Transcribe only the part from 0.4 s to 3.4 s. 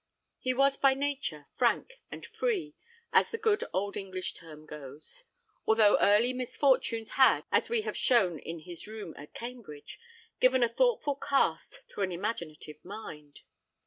was by nature frank and free, as the